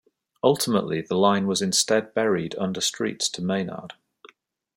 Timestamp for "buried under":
2.15-2.81